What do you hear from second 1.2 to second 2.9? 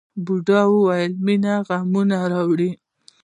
مینه غمونه راوړي.